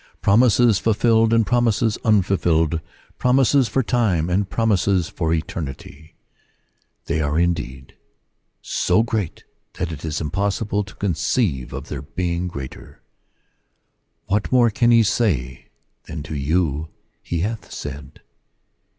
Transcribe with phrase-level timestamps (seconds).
[0.19, 2.81] Promises fulfilled and promises unfulfilled,
[3.19, 6.15] promises for time and promises for eternity—
[7.05, 7.93] they are indeed
[8.63, 9.43] so great
[9.73, 13.03] that it is impossible to conceive of their being greater.
[14.25, 15.67] What more can he say
[16.05, 16.89] than to you
[17.21, 18.21] he hath said?